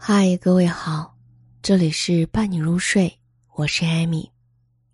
[0.00, 1.12] 嗨，各位好，
[1.60, 3.12] 这里是伴你入睡，
[3.56, 4.30] 我是艾米，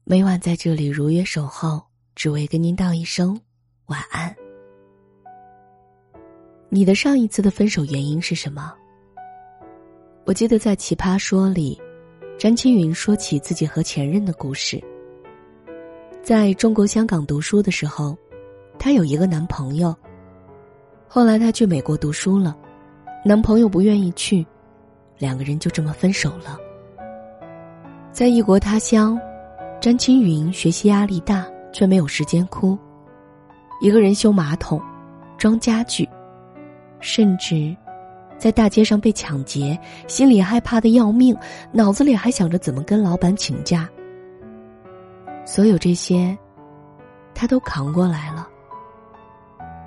[0.03, 1.81] 每晚在这里如约守候，
[2.17, 3.39] 只为跟您道一声
[3.87, 4.35] 晚安。
[6.71, 8.73] 你的上一次的分手原因是什么？
[10.25, 11.79] 我记得在《奇葩说》里，
[12.39, 14.83] 詹青云说起自己和前任的故事。
[16.23, 18.17] 在中国香港读书的时候，
[18.79, 19.95] 她有一个男朋友。
[21.07, 22.57] 后来她去美国读书了，
[23.23, 24.45] 男朋友不愿意去。
[25.19, 26.59] 两个人就这么分手了。
[28.13, 29.21] 在异国他乡，
[29.81, 32.79] 詹青云学习压力大，却没有时间哭。
[33.81, 34.81] 一个人修马桶、
[35.37, 36.09] 装家具，
[37.01, 37.77] 甚至
[38.39, 41.37] 在大街上被抢劫，心里害怕的要命，
[41.73, 43.89] 脑子里还想着怎么跟老板请假。
[45.45, 46.37] 所有这些，
[47.35, 48.49] 他都扛过来了。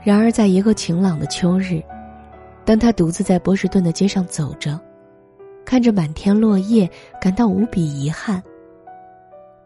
[0.03, 1.81] 然而，在一个晴朗的秋日，
[2.63, 4.79] 当他独自在波士顿的街上走着。
[5.67, 6.89] 看着满天落叶，
[7.19, 8.41] 感到无比遗憾。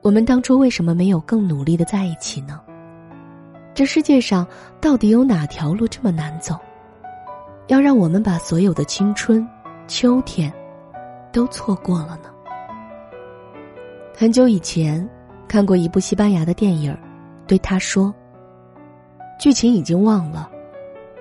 [0.02, 2.60] 我们当初为什么没有更努力的在一起呢？
[3.76, 4.44] 这世界上
[4.82, 6.58] 到底有哪条路这么难走？
[7.68, 9.48] 要让我们把所有的青春、
[9.88, 10.52] 秋天，
[11.32, 12.32] 都错过了呢？
[14.18, 15.08] 很久以前
[15.48, 16.98] 看过一部西班牙的电影，
[17.46, 18.12] 对他说。
[19.40, 20.50] 剧情已经忘了，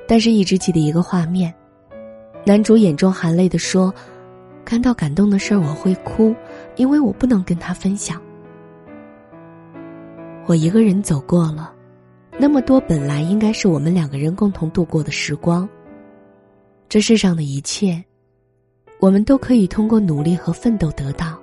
[0.08, 1.54] 但是一直记得一个画面：
[2.46, 3.92] 男主眼中含泪的说。
[4.70, 6.32] 看到感动的事儿我会哭，
[6.76, 8.22] 因为我不能跟他分享。
[10.46, 11.74] 我一个人走过了
[12.38, 15.68] 那么多本来应该是我们两个人共同度过的时光。
[16.88, 18.00] 这世上的一切，
[19.00, 21.36] 我们都可以通过努力和奋斗得到，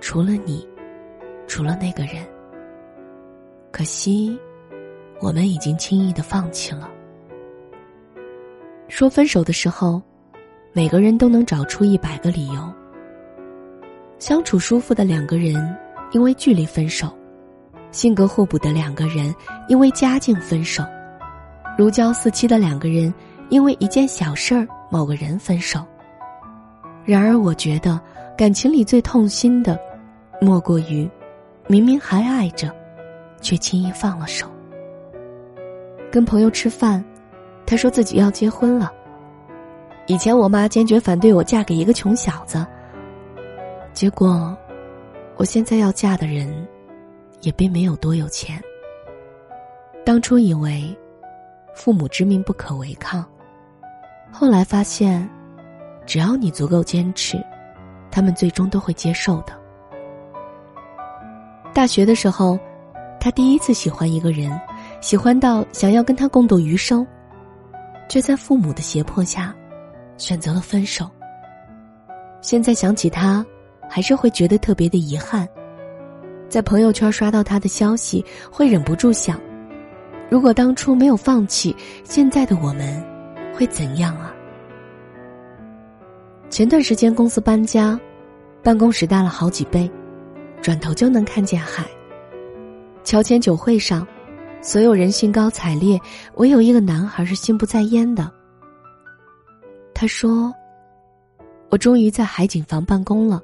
[0.00, 0.68] 除了你，
[1.46, 2.26] 除了那个人。
[3.70, 4.36] 可惜，
[5.20, 6.90] 我们已经轻易的放弃了。
[8.88, 10.02] 说分手的时候。
[10.76, 12.70] 每个人都能找出一百个理由。
[14.18, 15.74] 相处舒服的两个人
[16.12, 17.08] 因为距离分手，
[17.92, 19.34] 性格互补的两个人
[19.68, 20.84] 因为家境分手，
[21.78, 23.12] 如胶似漆的两个人
[23.48, 25.82] 因为一件小事儿某个人分手。
[27.06, 27.98] 然而，我觉得
[28.36, 29.80] 感情里最痛心的，
[30.42, 31.08] 莫过于
[31.68, 32.70] 明明还爱着，
[33.40, 34.46] 却轻易放了手。
[36.12, 37.02] 跟朋友吃饭，
[37.64, 38.92] 他说自己要结婚了。
[40.06, 42.64] 以前我妈坚决反对我嫁给一个穷小子。
[43.92, 44.56] 结果，
[45.36, 46.66] 我现在要嫁的人，
[47.40, 48.62] 也并没有多有钱。
[50.04, 50.96] 当初以为，
[51.74, 53.24] 父母之命不可违抗，
[54.30, 55.28] 后来发现，
[56.06, 57.44] 只要你足够坚持，
[58.08, 59.52] 他们最终都会接受的。
[61.74, 62.56] 大学的时候，
[63.18, 64.56] 他第一次喜欢一个人，
[65.00, 67.04] 喜欢到想要跟他共度余生，
[68.08, 69.52] 却在父母的胁迫下。
[70.16, 71.10] 选择了分手。
[72.40, 73.44] 现在想起他，
[73.88, 75.48] 还是会觉得特别的遗憾。
[76.48, 79.40] 在朋友圈刷到他的消息，会忍不住想：
[80.30, 81.74] 如果当初没有放弃，
[82.04, 83.04] 现在的我们
[83.54, 84.32] 会怎样啊？
[86.48, 87.98] 前段时间公司搬家，
[88.62, 89.90] 办公室大了好几倍，
[90.62, 91.84] 转头就能看见海。
[93.02, 94.06] 乔迁酒会上，
[94.62, 96.00] 所有人兴高采烈，
[96.36, 98.32] 唯有一个男孩是心不在焉的。
[99.98, 100.54] 他说
[101.72, 103.42] ：“我终于在海景房办公了，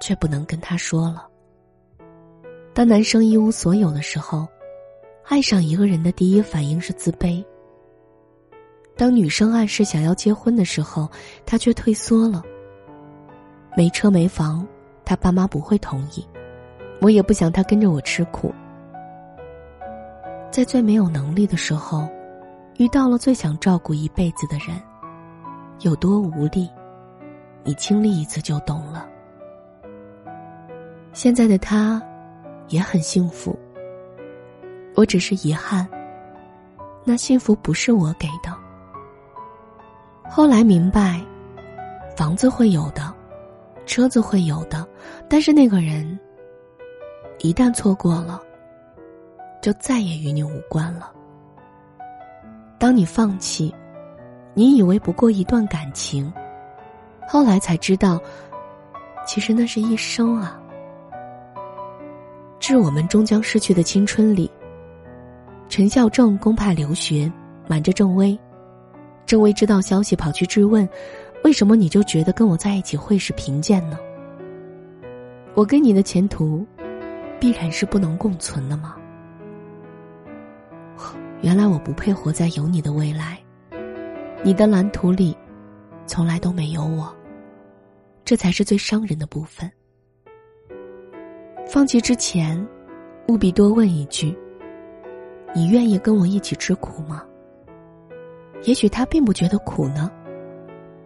[0.00, 1.28] 却不能跟他说了。
[2.72, 4.48] 当男生一无所有的时候，
[5.28, 7.44] 爱上一个人的第一反应是自卑。
[8.96, 11.06] 当女生暗示想要结婚的时候，
[11.44, 12.42] 他却退缩了。
[13.76, 14.66] 没车没房，
[15.04, 16.26] 他爸妈不会同意，
[17.02, 18.54] 我也不想他跟着我吃苦。
[20.50, 22.08] 在最没有能力的时候，
[22.78, 24.80] 遇到了最想照顾一辈子的人。”
[25.80, 26.70] 有多无力，
[27.62, 29.06] 你经历一次就懂了。
[31.12, 32.02] 现在的他，
[32.68, 33.58] 也很幸福。
[34.94, 35.86] 我只是遗憾，
[37.04, 38.56] 那幸福不是我给的。
[40.28, 41.20] 后来明白，
[42.16, 43.12] 房子会有的，
[43.84, 44.86] 车子会有的，
[45.28, 46.18] 但是那个人，
[47.40, 48.40] 一旦错过了，
[49.60, 51.12] 就再也与你无关了。
[52.78, 53.74] 当你放弃。
[54.58, 56.32] 你以为不过一段感情，
[57.28, 58.18] 后来才知道，
[59.26, 60.58] 其实那是一生啊。
[62.58, 64.50] 致我们终将失去的青春里，
[65.68, 67.30] 陈孝正公派留学，
[67.68, 68.36] 瞒着郑薇。
[69.26, 70.88] 郑薇知道消息，跑去质问
[71.44, 73.98] ：“为什么你就觉得跟我在一起会是贫贱呢？
[75.52, 76.66] 我跟你的前途，
[77.38, 78.96] 必然是不能共存的吗？”
[81.42, 83.38] 原来我不配活在有你的未来。
[84.44, 85.36] 你的蓝图里，
[86.06, 87.14] 从来都没有我。
[88.24, 89.70] 这才是最伤人的部分。
[91.66, 92.64] 放弃之前，
[93.28, 94.36] 务必多问一句
[95.54, 97.24] ：“你愿意跟我一起吃苦吗？”
[98.64, 100.10] 也许他并不觉得苦呢，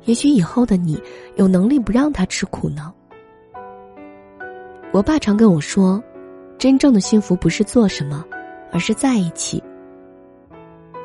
[0.04, 1.00] 也许以后的你
[1.36, 2.92] 有能力不让他吃苦呢。
[4.92, 6.02] 我爸常跟我说
[6.58, 8.24] ：“真正的幸福不是做什么，
[8.72, 9.62] 而是在一起。”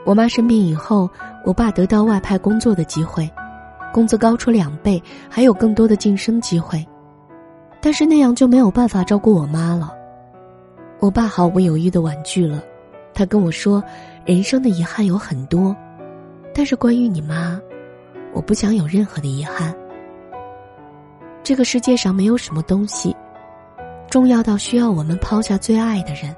[0.05, 1.09] 我妈生病以后，
[1.43, 3.29] 我爸得到外派工作的机会。
[3.91, 6.85] 工资高出两倍，还有更多的晋升机会，
[7.81, 9.91] 但是那样就没有办法照顾我妈了。
[10.99, 12.61] 我爸毫不犹豫的婉拒了，
[13.13, 13.81] 他跟我说
[14.25, 15.75] ：“人生的遗憾有很多，
[16.53, 17.59] 但是关于你妈，
[18.33, 19.73] 我不想有任何的遗憾。
[21.41, 23.15] 这个世界上没有什么东西
[24.09, 26.35] 重要到需要我们抛下最爱的人，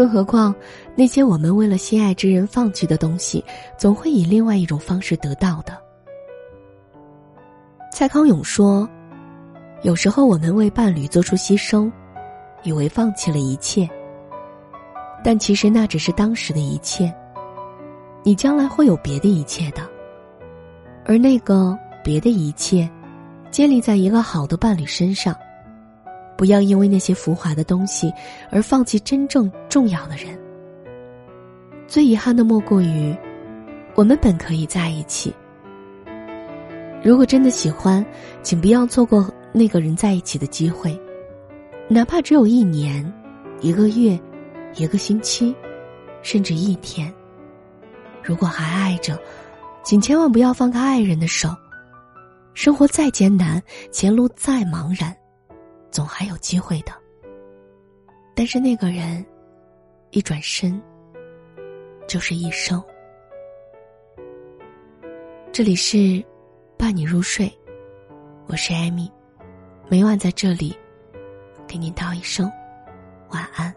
[0.00, 0.54] 更何况
[0.96, 3.44] 那些我们为了心爱之人放弃的东西，
[3.76, 5.76] 总会以另外一种方式得到的。”
[7.92, 8.88] 蔡康永说
[9.84, 11.92] ：“有时候我们为伴侣做出牺牲，
[12.62, 13.86] 以为放弃了一切，
[15.22, 17.14] 但其实那只是当时的一切。
[18.22, 19.86] 你将来会有别的一切的，
[21.04, 22.88] 而那个别的一切，
[23.50, 25.36] 建立在一个好的伴侣身上。
[26.40, 28.10] 不要因为那些浮华的东西
[28.50, 30.28] 而放弃真正重要的人。
[31.86, 33.14] 最遗憾的莫过于，
[33.94, 35.34] 我们本可以在一起。”
[37.04, 38.02] 如果真的喜欢，
[38.42, 40.98] 请不要错过那个人在一起的机会，
[41.88, 43.04] 哪怕只有一年、
[43.60, 44.18] 一个月、
[44.76, 45.54] 一个星期，
[46.22, 47.12] 甚至一天。
[48.22, 49.18] 如果还爱着，
[49.84, 51.50] 请千万不要放开爱人的手。
[52.54, 53.62] 生活再艰难，
[53.92, 55.14] 前路再茫然，
[55.90, 56.92] 总还有机会的。
[58.34, 59.24] 但是那个人，
[60.10, 60.80] 一转身，
[62.06, 62.82] 就是一生。
[65.52, 66.24] 这里是。
[66.78, 67.52] 伴你入睡，
[68.46, 69.12] 我是艾米，
[69.90, 70.74] 每晚在这里，
[71.68, 72.50] 给你道一声
[73.28, 73.70] 晚安。